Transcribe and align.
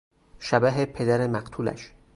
شبح 0.39 0.85
پدر 0.85 1.27
مقتولش 1.27 1.91